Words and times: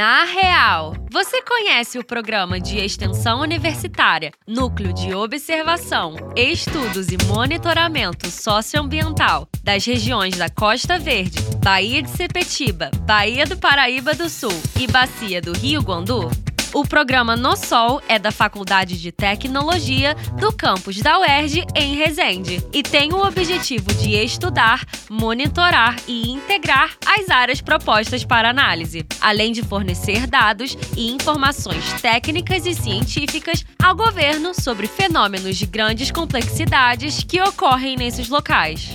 Na 0.00 0.24
Real, 0.24 0.94
você 1.10 1.42
conhece 1.42 1.98
o 1.98 2.02
programa 2.02 2.58
de 2.58 2.78
extensão 2.78 3.42
universitária, 3.42 4.32
Núcleo 4.48 4.94
de 4.94 5.14
Observação, 5.14 6.14
Estudos 6.34 7.08
e 7.08 7.18
Monitoramento 7.26 8.30
Socioambiental 8.30 9.46
das 9.62 9.84
regiões 9.84 10.38
da 10.38 10.48
Costa 10.48 10.98
Verde, 10.98 11.36
Baía 11.62 12.00
de 12.00 12.08
Sepetiba, 12.08 12.90
Baía 13.02 13.44
do 13.44 13.58
Paraíba 13.58 14.14
do 14.14 14.30
Sul 14.30 14.58
e 14.80 14.86
Bacia 14.86 15.42
do 15.42 15.52
Rio 15.52 15.82
Guandu? 15.82 16.30
O 16.72 16.84
programa 16.84 17.34
No 17.34 17.56
Sol 17.56 18.00
é 18.08 18.16
da 18.16 18.30
Faculdade 18.30 19.00
de 19.00 19.10
Tecnologia 19.10 20.14
do 20.38 20.52
campus 20.52 21.00
da 21.00 21.18
UERJ 21.18 21.66
em 21.74 21.96
Resende 21.96 22.64
e 22.72 22.80
tem 22.80 23.12
o 23.12 23.26
objetivo 23.26 23.92
de 23.94 24.14
estudar, 24.14 24.84
monitorar 25.10 25.96
e 26.06 26.30
integrar 26.30 26.96
as 27.04 27.28
áreas 27.28 27.60
propostas 27.60 28.24
para 28.24 28.50
análise, 28.50 29.04
além 29.20 29.52
de 29.52 29.62
fornecer 29.62 30.28
dados 30.28 30.76
e 30.96 31.10
informações 31.10 31.92
técnicas 32.00 32.64
e 32.66 32.74
científicas 32.74 33.64
ao 33.82 33.96
governo 33.96 34.54
sobre 34.54 34.86
fenômenos 34.86 35.56
de 35.56 35.66
grandes 35.66 36.12
complexidades 36.12 37.24
que 37.24 37.42
ocorrem 37.42 37.96
nesses 37.96 38.28
locais. 38.28 38.90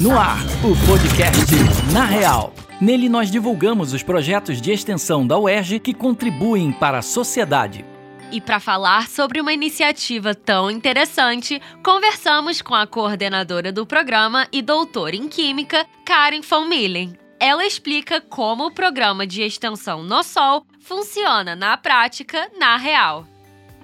No 0.00 0.18
ar, 0.18 0.38
o 0.62 0.76
podcast 0.86 1.54
Na 1.92 2.04
Real. 2.04 2.52
Nele 2.80 3.08
nós 3.08 3.30
divulgamos 3.30 3.92
os 3.92 4.02
projetos 4.02 4.60
de 4.60 4.72
extensão 4.72 5.24
da 5.26 5.38
UERJ 5.38 5.78
que 5.78 5.94
contribuem 5.94 6.72
para 6.72 6.98
a 6.98 7.02
sociedade. 7.02 7.84
E 8.32 8.40
para 8.40 8.58
falar 8.58 9.06
sobre 9.06 9.40
uma 9.40 9.52
iniciativa 9.52 10.34
tão 10.34 10.68
interessante, 10.68 11.62
conversamos 11.84 12.60
com 12.60 12.74
a 12.74 12.84
coordenadora 12.84 13.70
do 13.70 13.86
programa 13.86 14.48
e 14.52 14.60
doutora 14.60 15.14
em 15.14 15.28
Química, 15.28 15.86
Karen 16.04 16.40
von 16.40 16.64
Millen. 16.64 17.12
Ela 17.38 17.64
explica 17.64 18.20
como 18.20 18.66
o 18.66 18.74
programa 18.74 19.24
de 19.24 19.42
extensão 19.42 20.02
No 20.02 20.24
Sol 20.24 20.64
funciona 20.80 21.54
na 21.54 21.76
prática, 21.76 22.50
na 22.58 22.76
real. 22.76 23.24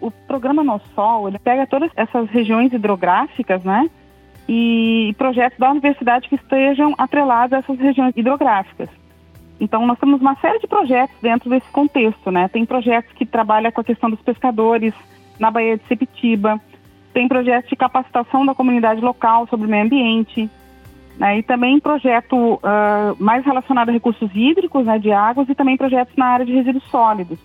O 0.01 0.11
programa 0.11 0.65
No 0.65 0.81
Sol, 0.97 1.29
ele 1.29 1.39
pega 1.39 1.67
todas 1.67 1.91
essas 1.95 2.29
regiões 2.31 2.73
hidrográficas, 2.73 3.63
né? 3.63 3.89
E 4.49 5.15
projetos 5.17 5.59
da 5.59 5.71
universidade 5.71 6.29
que 6.29 6.35
estejam 6.35 6.95
atrelados 6.99 7.53
a 7.53 7.59
essas 7.59 7.79
regiões 7.79 8.17
hidrográficas. 8.17 8.89
Então, 9.61 9.87
nós 9.87 9.99
temos 9.99 10.21
uma 10.21 10.35
série 10.37 10.59
de 10.59 10.67
projetos 10.67 11.15
dentro 11.21 11.51
desse 11.51 11.69
contexto, 11.71 12.31
né? 12.31 12.49
Tem 12.49 12.65
projetos 12.65 13.13
que 13.13 13.27
trabalham 13.27 13.71
com 13.71 13.81
a 13.81 13.85
questão 13.85 14.09
dos 14.09 14.21
pescadores 14.23 14.95
na 15.39 15.51
Baía 15.51 15.77
de 15.77 15.87
Sepitiba, 15.87 16.61
tem 17.13 17.29
projetos 17.29 17.69
de 17.69 17.77
capacitação 17.77 18.47
da 18.47 18.55
comunidade 18.55 19.01
local 19.01 19.47
sobre 19.49 19.67
o 19.67 19.71
meio 19.71 19.85
ambiente, 19.85 20.49
né? 21.19 21.39
e 21.39 21.43
também 21.43 21.79
projeto 21.81 22.37
uh, 22.37 22.61
mais 23.19 23.45
relacionado 23.45 23.89
a 23.89 23.93
recursos 23.93 24.31
hídricos, 24.35 24.87
né, 24.87 24.99
de 24.99 25.13
águas, 25.13 25.49
e 25.49 25.55
também 25.55 25.77
projetos 25.77 26.15
na 26.17 26.27
área 26.27 26.47
de 26.47 26.53
resíduos 26.53 26.85
sólidos. 26.91 27.39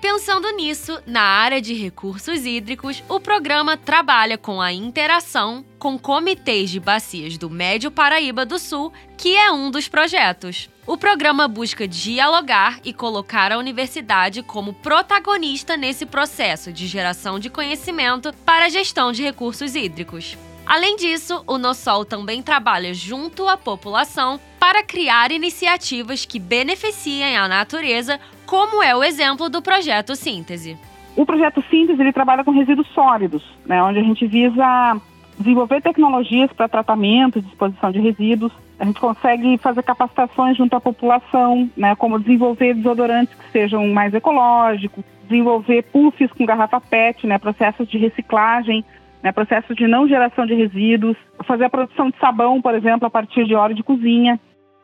Pensando 0.00 0.48
nisso, 0.52 1.00
na 1.06 1.20
área 1.20 1.60
de 1.60 1.74
recursos 1.74 2.46
hídricos, 2.46 3.02
o 3.08 3.18
programa 3.18 3.76
trabalha 3.76 4.38
com 4.38 4.60
a 4.60 4.72
interação 4.72 5.64
com 5.76 5.98
comitês 5.98 6.70
de 6.70 6.78
bacias 6.78 7.36
do 7.36 7.50
Médio 7.50 7.90
Paraíba 7.90 8.46
do 8.46 8.60
Sul, 8.60 8.92
que 9.16 9.36
é 9.36 9.50
um 9.50 9.72
dos 9.72 9.88
projetos. 9.88 10.70
O 10.86 10.96
programa 10.96 11.48
busca 11.48 11.86
dialogar 11.86 12.78
e 12.84 12.92
colocar 12.92 13.50
a 13.50 13.58
universidade 13.58 14.40
como 14.40 14.72
protagonista 14.72 15.76
nesse 15.76 16.06
processo 16.06 16.72
de 16.72 16.86
geração 16.86 17.40
de 17.40 17.50
conhecimento 17.50 18.32
para 18.44 18.66
a 18.66 18.70
gestão 18.70 19.10
de 19.10 19.24
recursos 19.24 19.74
hídricos. 19.74 20.36
Além 20.68 20.96
disso, 20.96 21.42
o 21.46 21.56
NoSol 21.56 22.04
também 22.04 22.42
trabalha 22.42 22.92
junto 22.92 23.48
à 23.48 23.56
população 23.56 24.38
para 24.60 24.82
criar 24.82 25.32
iniciativas 25.32 26.26
que 26.26 26.38
beneficiem 26.38 27.38
a 27.38 27.48
natureza 27.48 28.20
como 28.44 28.82
é 28.82 28.94
o 28.94 29.02
exemplo 29.02 29.48
do 29.48 29.62
projeto 29.62 30.14
Síntese. 30.14 30.76
O 31.16 31.24
projeto 31.24 31.64
Síntese 31.70 32.02
ele 32.02 32.12
trabalha 32.12 32.44
com 32.44 32.50
resíduos 32.50 32.86
sólidos, 32.88 33.42
né, 33.64 33.82
onde 33.82 33.98
a 33.98 34.02
gente 34.02 34.26
visa 34.26 35.00
desenvolver 35.38 35.80
tecnologias 35.80 36.52
para 36.52 36.68
tratamento 36.68 37.40
disposição 37.40 37.90
de 37.90 38.00
resíduos. 38.00 38.52
A 38.78 38.84
gente 38.84 39.00
consegue 39.00 39.56
fazer 39.56 39.82
capacitações 39.82 40.58
junto 40.58 40.76
à 40.76 40.80
população, 40.82 41.70
né, 41.78 41.96
como 41.96 42.20
desenvolver 42.20 42.74
desodorantes 42.74 43.34
que 43.34 43.50
sejam 43.52 43.88
mais 43.88 44.12
ecológicos, 44.12 45.02
desenvolver 45.22 45.82
puffs 45.84 46.30
com 46.32 46.44
garrafa 46.44 46.78
PET, 46.78 47.26
né, 47.26 47.38
processos 47.38 47.88
de 47.88 47.96
reciclagem, 47.96 48.84
né, 49.22 49.32
processos 49.32 49.76
de 49.76 49.86
não 49.86 50.08
geração 50.08 50.46
de 50.46 50.54
resíduos, 50.54 51.16
fazer 51.46 51.64
a 51.64 51.70
produção 51.70 52.10
de 52.10 52.18
sabão, 52.18 52.60
por 52.60 52.74
exemplo, 52.74 53.06
a 53.06 53.10
partir 53.10 53.44
de 53.44 53.54
óleo 53.54 53.74
de 53.74 53.82
cozinha. 53.82 54.38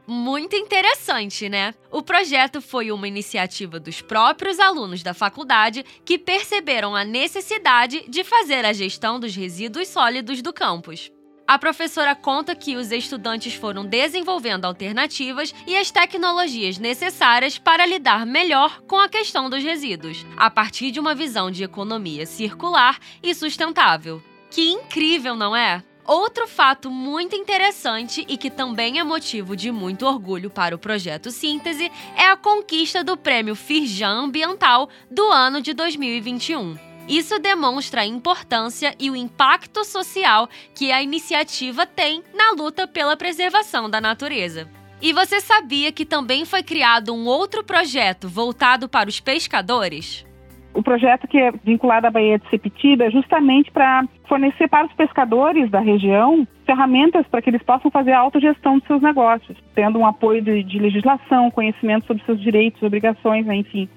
Muito 0.07 0.55
interessante, 0.55 1.49
né? 1.49 1.73
O 1.91 2.03
projeto 2.03 2.61
foi 2.61 2.93
uma 2.93 3.09
iniciativa 3.09 3.81
dos 3.81 4.03
próprios 4.03 4.61
alunos 4.61 5.03
da 5.03 5.15
faculdade 5.15 5.83
que 6.05 6.19
perceberam 6.19 6.95
a 6.95 7.05
necessidade 7.05 8.05
de 8.11 8.23
fazer 8.23 8.67
a 8.67 8.73
gestão 8.75 9.19
dos 9.19 9.35
resíduos 9.35 9.89
sólidos 9.89 10.43
do 10.43 10.53
campus. 10.53 11.11
A 11.47 11.59
professora 11.59 12.15
conta 12.15 12.55
que 12.55 12.75
os 12.75 12.91
estudantes 12.91 13.53
foram 13.53 13.85
desenvolvendo 13.85 14.65
alternativas 14.65 15.55
e 15.67 15.77
as 15.77 15.91
tecnologias 15.91 16.79
necessárias 16.79 17.59
para 17.59 17.85
lidar 17.85 18.25
melhor 18.25 18.81
com 18.83 18.99
a 18.99 19.11
questão 19.11 19.51
dos 19.51 19.63
resíduos, 19.63 20.25
a 20.39 20.51
partir 20.51 20.91
de 20.91 20.99
uma 20.99 21.15
visão 21.15 21.51
de 21.51 21.63
economia 21.63 22.25
circular 22.25 22.99
e 23.23 23.35
sustentável. 23.35 24.23
Que 24.51 24.71
incrível, 24.71 25.37
não 25.37 25.55
é? 25.55 25.83
Outro 26.07 26.47
fato 26.47 26.91
muito 26.91 27.37
interessante 27.37 28.25
e 28.27 28.39
que 28.39 28.51
também 28.51 28.99
é 28.99 29.05
motivo 29.05 29.55
de 29.55 29.71
muito 29.71 30.07
orgulho 30.07 30.49
para 30.49 30.75
o 30.75 30.79
projeto 30.79 31.31
Síntese 31.31 31.91
é 32.17 32.27
a 32.27 32.37
conquista 32.37 33.05
do 33.05 33.17
prêmio 33.17 33.55
Firjan 33.55 34.25
Ambiental 34.25 34.89
do 35.11 35.31
ano 35.31 35.61
de 35.61 35.75
2021. 35.75 36.94
Isso 37.09 37.39
demonstra 37.39 38.01
a 38.01 38.07
importância 38.07 38.95
e 38.99 39.11
o 39.11 39.17
impacto 39.17 39.85
social 39.85 40.49
que 40.75 40.91
a 40.91 41.03
iniciativa 41.03 41.87
tem 41.87 42.23
na 42.35 42.53
luta 42.53 42.89
pela 42.89 43.17
preservação 43.17 43.91
da 43.91 44.01
natureza. 44.01 44.69
E 45.03 45.13
você 45.13 45.39
sabia 45.39 45.93
que 45.93 46.07
também 46.07 46.47
foi 46.47 46.63
criado 46.63 47.13
um 47.15 47.27
outro 47.27 47.63
projeto 47.63 48.27
voltado 48.27 48.89
para 48.89 49.09
os 49.09 49.21
pescadores? 49.21 50.25
O 50.73 50.83
projeto 50.83 51.29
que 51.29 51.39
é 51.39 51.53
vinculado 51.63 52.07
à 52.07 52.11
Baía 52.11 52.39
de 52.39 52.49
Sepitiba 52.49 53.05
é 53.05 53.11
justamente 53.11 53.71
para 53.71 54.09
fornecer 54.27 54.67
para 54.67 54.87
os 54.87 54.93
pescadores 54.95 55.71
da 55.71 55.81
região 55.81 56.49
ferramentas 56.65 57.27
para 57.27 57.43
que 57.43 57.51
eles 57.51 57.63
possam 57.63 57.91
fazer 57.91 58.13
a 58.13 58.19
autogestão 58.19 58.79
dos 58.79 58.87
seus 58.87 59.03
negócios, 59.03 59.57
tendo 59.75 59.99
um 59.99 60.07
apoio 60.07 60.43
de, 60.43 60.65
de 60.65 60.79
legislação, 60.79 61.51
conhecimento 61.51 62.07
sobre 62.07 62.25
seus 62.25 62.41
direitos, 62.41 62.83
obrigações, 62.83 63.45
né, 63.45 63.57
enfim, 63.57 63.89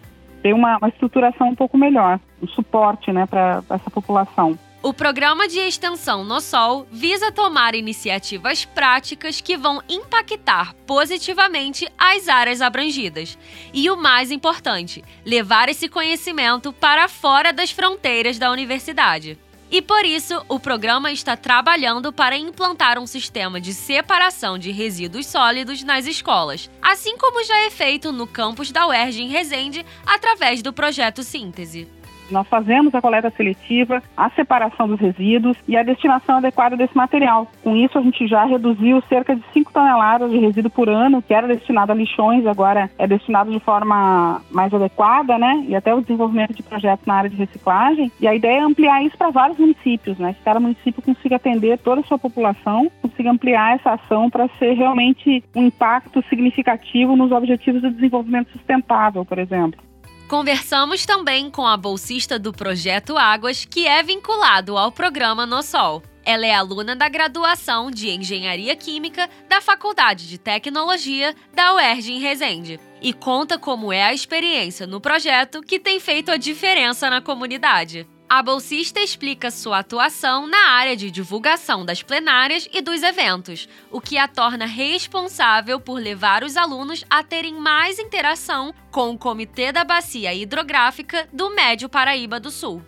ter 0.47 0.53
uma, 0.53 0.77
uma 0.77 0.87
estruturação 0.87 1.49
um 1.49 1.55
pouco 1.55 1.77
melhor, 1.77 2.19
um 2.41 2.47
suporte 2.47 3.11
né, 3.11 3.25
para 3.25 3.61
essa 3.69 3.91
população. 3.91 4.57
O 4.81 4.93
programa 4.93 5.47
de 5.47 5.59
extensão 5.59 6.23
No 6.23 6.39
Sol 6.39 6.87
visa 6.89 7.31
tomar 7.31 7.75
iniciativas 7.75 8.63
práticas 8.63 9.41
que 9.41 9.57
vão 9.57 9.81
impactar 9.89 10.73
positivamente 10.85 11.89
as 11.97 12.29
áreas 12.29 12.61
abrangidas. 12.61 13.37
E 13.73 13.89
o 13.89 13.97
mais 13.97 14.31
importante, 14.31 15.03
levar 15.25 15.67
esse 15.67 15.89
conhecimento 15.89 16.71
para 16.71 17.09
fora 17.09 17.51
das 17.51 17.71
fronteiras 17.71 18.39
da 18.39 18.49
universidade. 18.49 19.37
E 19.69 19.81
por 19.81 20.05
isso, 20.05 20.41
o 20.47 20.59
programa 20.59 21.11
está 21.11 21.35
trabalhando 21.35 22.13
para 22.13 22.37
implantar 22.37 22.97
um 22.97 23.05
sistema 23.05 23.59
de 23.59 23.73
separação 23.73 24.57
de 24.57 24.71
resíduos 24.71 25.27
sólidos 25.27 25.83
nas 25.83 26.05
escolas, 26.05 26.69
assim 26.81 27.17
como 27.17 27.43
já 27.43 27.57
é 27.65 27.69
feito 27.69 28.11
no 28.11 28.25
campus 28.25 28.71
da 28.71 28.87
UERJ 28.87 29.23
em 29.23 29.27
Resende 29.27 29.85
através 30.05 30.61
do 30.61 30.71
projeto 30.71 31.21
Síntese. 31.21 31.87
Nós 32.31 32.47
fazemos 32.47 32.93
a 32.93 33.01
coleta 33.01 33.29
seletiva, 33.29 34.01
a 34.15 34.29
separação 34.31 34.87
dos 34.87 34.99
resíduos 34.99 35.57
e 35.67 35.77
a 35.77 35.83
destinação 35.83 36.37
adequada 36.37 36.75
desse 36.75 36.95
material. 36.95 37.47
Com 37.63 37.75
isso, 37.75 37.97
a 37.97 38.01
gente 38.01 38.27
já 38.27 38.45
reduziu 38.45 39.01
cerca 39.09 39.35
de 39.35 39.43
5 39.53 39.71
toneladas 39.71 40.31
de 40.31 40.37
resíduo 40.37 40.71
por 40.71 40.89
ano, 40.89 41.21
que 41.21 41.33
era 41.33 41.47
destinado 41.47 41.91
a 41.91 41.95
lixões, 41.95 42.45
agora 42.45 42.89
é 42.97 43.07
destinado 43.07 43.51
de 43.51 43.59
forma 43.59 44.41
mais 44.51 44.73
adequada, 44.73 45.37
né? 45.37 45.65
E 45.67 45.75
até 45.75 45.93
o 45.93 46.01
desenvolvimento 46.01 46.53
de 46.53 46.63
projetos 46.63 47.05
na 47.05 47.15
área 47.15 47.29
de 47.29 47.35
reciclagem. 47.35 48.11
E 48.19 48.27
a 48.27 48.35
ideia 48.35 48.59
é 48.59 48.63
ampliar 48.63 49.03
isso 49.03 49.17
para 49.17 49.29
vários 49.29 49.57
municípios, 49.57 50.17
né? 50.17 50.33
Que 50.33 50.43
cada 50.43 50.59
município 50.59 51.01
consiga 51.01 51.37
atender 51.37 51.77
toda 51.79 52.01
a 52.01 52.03
sua 52.03 52.17
população, 52.17 52.91
consiga 53.01 53.31
ampliar 53.31 53.75
essa 53.75 53.91
ação 53.91 54.29
para 54.29 54.47
ser 54.59 54.73
realmente 54.73 55.43
um 55.55 55.65
impacto 55.65 56.23
significativo 56.29 57.15
nos 57.15 57.31
objetivos 57.31 57.81
do 57.81 57.91
desenvolvimento 57.91 58.51
sustentável, 58.51 59.23
por 59.25 59.39
exemplo. 59.39 59.86
Conversamos 60.27 61.05
também 61.05 61.49
com 61.49 61.65
a 61.65 61.77
bolsista 61.77 62.37
do 62.37 62.51
Projeto 62.51 63.17
Águas, 63.17 63.63
que 63.63 63.87
é 63.87 64.03
vinculado 64.03 64.77
ao 64.77 64.91
programa 64.91 65.45
No 65.45 65.63
Sol. 65.63 66.03
Ela 66.25 66.45
é 66.45 66.53
aluna 66.53 66.97
da 66.97 67.07
graduação 67.07 67.89
de 67.89 68.09
Engenharia 68.09 68.75
Química 68.75 69.29
da 69.47 69.61
Faculdade 69.61 70.27
de 70.27 70.37
Tecnologia 70.37 71.33
da 71.53 71.73
UERJ 71.75 72.11
em 72.11 72.19
Resende 72.19 72.77
e 73.01 73.13
conta 73.13 73.57
como 73.57 73.93
é 73.93 74.03
a 74.03 74.13
experiência 74.13 74.85
no 74.85 74.99
projeto 74.99 75.61
que 75.61 75.79
tem 75.79 75.97
feito 75.97 76.29
a 76.29 76.35
diferença 76.35 77.09
na 77.09 77.21
comunidade. 77.21 78.05
A 78.29 78.43
bolsista 78.43 78.99
explica 78.99 79.49
sua 79.49 79.79
atuação 79.79 80.47
na 80.47 80.71
área 80.71 80.97
de 80.97 81.09
divulgação 81.09 81.85
das 81.85 82.03
plenárias 82.03 82.67
e 82.73 82.81
dos 82.81 83.01
eventos, 83.01 83.69
o 83.89 84.01
que 84.01 84.17
a 84.17 84.27
torna 84.27 84.65
responsável 84.65 85.79
por 85.79 85.93
levar 85.93 86.43
os 86.43 86.57
alunos 86.57 87.05
a 87.09 87.23
terem 87.23 87.53
mais 87.53 87.97
interação 87.97 88.73
com 88.91 89.11
o 89.11 89.17
Comitê 89.17 89.71
da 89.71 89.85
Bacia 89.85 90.33
Hidrográfica 90.33 91.25
do 91.31 91.51
Médio 91.51 91.87
Paraíba 91.87 92.37
do 92.37 92.51
Sul. 92.51 92.81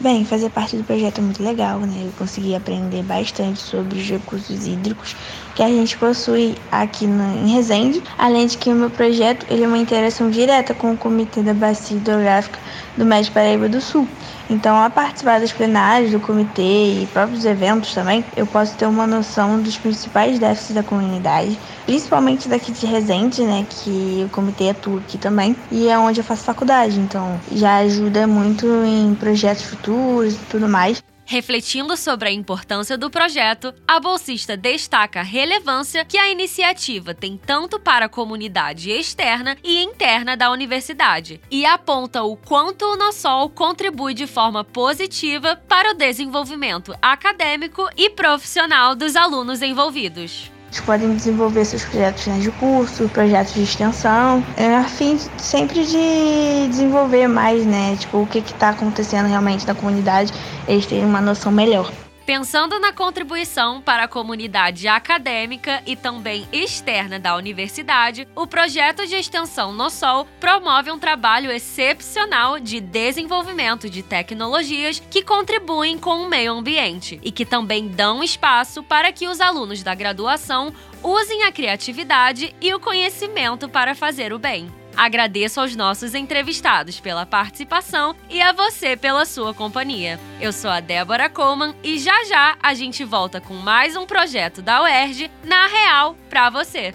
Bem, 0.00 0.24
fazer 0.24 0.50
parte 0.50 0.76
do 0.76 0.82
projeto 0.82 1.18
é 1.18 1.20
muito 1.20 1.42
legal, 1.44 1.78
né? 1.78 2.02
Eu 2.04 2.12
consegui 2.18 2.56
aprender 2.56 3.04
bastante 3.04 3.60
sobre 3.60 4.00
os 4.00 4.08
recursos 4.08 4.66
hídricos 4.66 5.14
que 5.54 5.62
a 5.62 5.68
gente 5.68 5.96
possui 5.96 6.56
aqui 6.72 7.06
no, 7.06 7.46
em 7.46 7.52
Resende, 7.52 8.02
além 8.18 8.48
de 8.48 8.58
que 8.58 8.68
o 8.68 8.74
meu 8.74 8.90
projeto 8.90 9.46
ele 9.48 9.62
é 9.62 9.68
uma 9.68 9.78
interação 9.78 10.28
direta 10.28 10.74
com 10.74 10.92
o 10.92 10.96
Comitê 10.96 11.40
da 11.40 11.54
Bacia 11.54 11.96
Hidrográfica 11.96 12.58
do 12.96 13.04
Médio 13.04 13.32
Paraíba 13.32 13.68
do 13.68 13.80
Sul. 13.80 14.08
Então, 14.48 14.76
ao 14.76 14.90
participar 14.90 15.40
das 15.40 15.52
plenárias 15.52 16.10
do 16.10 16.20
comitê 16.20 17.02
e 17.02 17.06
próprios 17.06 17.44
eventos 17.44 17.94
também, 17.94 18.24
eu 18.36 18.46
posso 18.46 18.76
ter 18.76 18.86
uma 18.86 19.06
noção 19.06 19.60
dos 19.62 19.78
principais 19.78 20.38
déficits 20.38 20.74
da 20.74 20.82
comunidade, 20.82 21.58
principalmente 21.86 22.48
daqui 22.48 22.70
de 22.72 22.84
Resende, 22.84 23.42
né, 23.44 23.64
que 23.68 24.22
o 24.26 24.30
comitê 24.30 24.70
atua 24.70 25.00
aqui 25.00 25.16
também, 25.16 25.56
e 25.70 25.88
é 25.88 25.98
onde 25.98 26.20
eu 26.20 26.24
faço 26.24 26.44
faculdade. 26.44 26.98
Então, 27.00 27.40
já 27.50 27.78
ajuda 27.78 28.26
muito 28.26 28.66
em 28.84 29.14
projetos 29.14 29.64
futuros 29.64 30.34
e 30.34 30.44
tudo 30.46 30.68
mais. 30.68 31.02
Refletindo 31.24 31.96
sobre 31.96 32.28
a 32.28 32.32
importância 32.32 32.98
do 32.98 33.10
projeto, 33.10 33.72
a 33.88 33.98
bolsista 33.98 34.56
destaca 34.56 35.20
a 35.20 35.24
relevância 35.24 36.04
que 36.04 36.18
a 36.18 36.28
iniciativa 36.28 37.14
tem 37.14 37.38
tanto 37.38 37.80
para 37.80 38.04
a 38.04 38.08
comunidade 38.08 38.90
externa 38.90 39.56
e 39.64 39.82
interna 39.82 40.36
da 40.36 40.50
universidade 40.50 41.40
e 41.50 41.64
aponta 41.64 42.22
o 42.22 42.36
quanto 42.36 42.84
o 42.84 42.96
Nossol 42.96 43.48
contribui 43.48 44.12
de 44.12 44.26
forma 44.26 44.62
positiva 44.62 45.56
para 45.66 45.92
o 45.92 45.94
desenvolvimento 45.94 46.94
acadêmico 47.00 47.88
e 47.96 48.10
profissional 48.10 48.94
dos 48.94 49.16
alunos 49.16 49.62
envolvidos. 49.62 50.51
Eles 50.72 50.80
podem 50.80 51.14
desenvolver 51.14 51.66
seus 51.66 51.84
projetos 51.84 52.26
né, 52.26 52.38
de 52.38 52.50
curso, 52.52 53.06
projetos 53.10 53.52
de 53.52 53.62
extensão, 53.62 54.42
é, 54.56 54.74
a 54.74 54.84
fim 54.84 55.18
sempre 55.36 55.84
de 55.84 56.66
desenvolver 56.70 57.28
mais, 57.28 57.66
né? 57.66 57.94
Tipo, 57.94 58.22
o 58.22 58.26
que 58.26 58.38
está 58.38 58.70
acontecendo 58.70 59.26
realmente 59.26 59.66
na 59.66 59.74
comunidade, 59.74 60.32
eles 60.66 60.86
terem 60.86 61.04
uma 61.04 61.20
noção 61.20 61.52
melhor. 61.52 61.92
Pensando 62.34 62.78
na 62.78 62.94
contribuição 62.94 63.82
para 63.82 64.04
a 64.04 64.08
comunidade 64.08 64.88
acadêmica 64.88 65.82
e 65.84 65.94
também 65.94 66.48
externa 66.50 67.18
da 67.18 67.36
universidade, 67.36 68.26
o 68.34 68.46
projeto 68.46 69.06
de 69.06 69.14
extensão 69.16 69.70
No 69.70 69.90
Sol 69.90 70.26
promove 70.40 70.90
um 70.90 70.98
trabalho 70.98 71.52
excepcional 71.52 72.58
de 72.58 72.80
desenvolvimento 72.80 73.90
de 73.90 74.02
tecnologias 74.02 74.98
que 75.10 75.22
contribuem 75.22 75.98
com 75.98 76.22
o 76.22 76.28
meio 76.30 76.54
ambiente 76.54 77.20
e 77.22 77.30
que 77.30 77.44
também 77.44 77.86
dão 77.86 78.24
espaço 78.24 78.82
para 78.82 79.12
que 79.12 79.28
os 79.28 79.38
alunos 79.38 79.82
da 79.82 79.94
graduação 79.94 80.72
usem 81.02 81.44
a 81.44 81.52
criatividade 81.52 82.54
e 82.60 82.72
o 82.74 82.80
conhecimento 82.80 83.68
para 83.68 83.94
fazer 83.94 84.32
o 84.32 84.38
bem. 84.38 84.70
Agradeço 84.96 85.60
aos 85.60 85.74
nossos 85.74 86.14
entrevistados 86.14 87.00
pela 87.00 87.24
participação 87.24 88.14
e 88.28 88.42
a 88.42 88.52
você 88.52 88.96
pela 88.96 89.24
sua 89.24 89.54
companhia. 89.54 90.20
Eu 90.40 90.52
sou 90.52 90.70
a 90.70 90.80
Débora 90.80 91.30
Coleman 91.30 91.74
e 91.82 91.98
já 91.98 92.24
já 92.24 92.56
a 92.62 92.74
gente 92.74 93.02
volta 93.04 93.40
com 93.40 93.54
mais 93.54 93.96
um 93.96 94.06
projeto 94.06 94.60
da 94.60 94.82
UERJ 94.82 95.30
na 95.44 95.66
Real 95.66 96.16
para 96.28 96.50
você. 96.50 96.94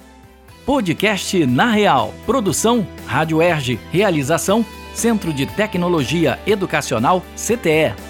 Podcast 0.65 1.45
Na 1.45 1.71
Real. 1.71 2.13
Produção 2.25 2.85
Rádio 3.05 3.37
UERJ. 3.37 3.79
Realização 3.89 4.65
Centro 4.93 5.31
de 5.31 5.45
Tecnologia 5.45 6.39
Educacional 6.45 7.23
CTE. 7.35 8.06